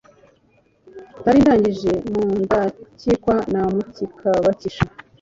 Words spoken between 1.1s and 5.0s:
nalindagije Mudakikwa na Mukikababisha